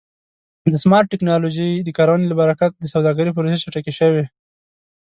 د 0.71 0.73
سمارټ 0.83 1.05
ټکنالوژۍ 1.13 1.71
د 1.81 1.89
کارونې 1.97 2.25
له 2.29 2.35
برکت 2.41 2.71
د 2.77 2.85
سوداګرۍ 2.93 3.31
پروسې 3.33 3.61
چټکې 3.63 3.93
شوې. 3.99 4.23